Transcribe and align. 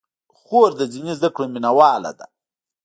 خور 0.39 0.69
د 0.79 0.81
دیني 0.91 1.13
زدکړو 1.19 1.45
مینه 1.53 1.71
واله 1.77 2.11
ده. 2.19 2.25